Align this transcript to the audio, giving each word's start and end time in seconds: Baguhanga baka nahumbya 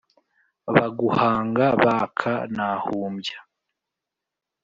Baguhanga 0.73 1.65
baka 1.83 2.33
nahumbya 2.55 3.37